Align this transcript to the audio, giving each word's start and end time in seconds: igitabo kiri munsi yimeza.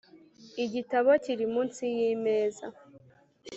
igitabo 0.63 1.09
kiri 1.23 1.45
munsi 1.53 1.83
yimeza. 1.97 2.65